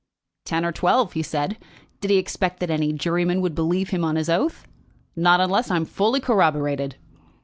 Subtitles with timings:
[0.45, 1.59] "Ten or twelve," he said.
[1.99, 4.65] Did he expect that any juryman would believe him on his oath?
[5.15, 6.95] "Not unless I am fully corroborated."